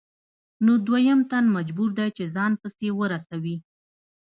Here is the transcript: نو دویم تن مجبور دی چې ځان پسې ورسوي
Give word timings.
نو 0.65 0.73
دویم 0.87 1.19
تن 1.31 1.45
مجبور 1.57 1.89
دی 1.97 2.07
چې 2.17 2.23
ځان 2.35 2.51
پسې 2.61 2.87
ورسوي 2.99 3.55